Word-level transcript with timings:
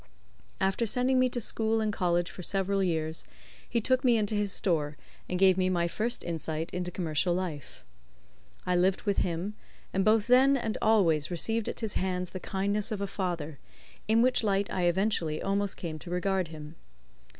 After 0.59 0.87
sending 0.87 1.19
me 1.19 1.29
to 1.29 1.39
school 1.39 1.79
and 1.79 1.93
college 1.93 2.31
for 2.31 2.41
several 2.41 2.81
years, 2.81 3.23
he 3.69 3.79
took 3.79 4.03
me 4.03 4.17
into 4.17 4.33
his 4.33 4.51
store, 4.51 4.97
and 5.29 5.37
gave 5.37 5.59
me 5.59 5.69
my 5.69 5.87
first 5.87 6.23
insight 6.23 6.71
into 6.73 6.89
commercial 6.89 7.35
life. 7.35 7.83
I 8.65 8.75
lived 8.75 9.03
with 9.03 9.19
him, 9.19 9.53
and 9.93 10.03
both 10.03 10.25
then 10.25 10.57
and 10.57 10.75
always 10.81 11.29
received 11.29 11.69
at 11.69 11.81
his 11.81 11.93
hands 11.93 12.31
the 12.31 12.39
kindness 12.39 12.91
of 12.91 12.99
a 13.01 13.05
father, 13.05 13.59
in 14.07 14.23
which 14.23 14.43
light 14.43 14.73
I 14.73 14.85
eventually 14.85 15.39
almost 15.39 15.77
came 15.77 15.99
to 15.99 16.09
regard 16.09 16.47
him. 16.47 16.77